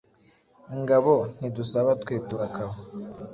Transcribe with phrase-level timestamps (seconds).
[0.75, 2.73] Ingabo ntidusaba twe turakaba